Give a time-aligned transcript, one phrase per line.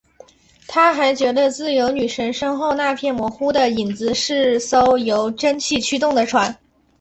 [0.67, 6.57] 他还觉得自由女神身后那片模糊的影子是艘由蒸汽驱动的船。